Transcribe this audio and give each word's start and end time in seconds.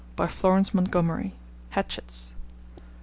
By 0.15 0.25
Florence 0.25 0.73
Montgomery. 0.73 1.35
(Hatchards.) 1.75 2.33